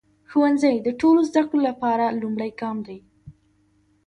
ښوونځی 0.29 0.75
د 0.85 0.87
ټولو 1.01 1.19
زده 1.29 1.41
کړو 1.47 1.59
لپاره 1.69 2.15
لومړی 2.21 2.51
ګام 2.59 2.77
دی. 2.87 2.99